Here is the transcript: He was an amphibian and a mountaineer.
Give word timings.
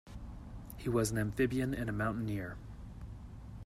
He 0.77 0.89
was 0.89 1.11
an 1.11 1.19
amphibian 1.19 1.75
and 1.75 1.87
a 1.87 1.93
mountaineer. 1.93 2.57